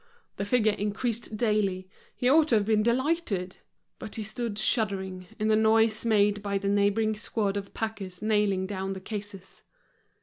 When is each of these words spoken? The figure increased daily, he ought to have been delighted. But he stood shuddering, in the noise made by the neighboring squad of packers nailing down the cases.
The 0.37 0.45
figure 0.45 0.71
increased 0.71 1.37
daily, 1.37 1.87
he 2.15 2.27
ought 2.27 2.47
to 2.47 2.55
have 2.55 2.65
been 2.65 2.81
delighted. 2.81 3.57
But 3.99 4.15
he 4.15 4.23
stood 4.23 4.57
shuddering, 4.57 5.27
in 5.37 5.47
the 5.47 5.55
noise 5.55 6.03
made 6.05 6.41
by 6.41 6.57
the 6.57 6.69
neighboring 6.69 7.13
squad 7.13 7.55
of 7.55 7.75
packers 7.75 8.19
nailing 8.19 8.65
down 8.65 8.93
the 8.93 8.99
cases. 8.99 9.61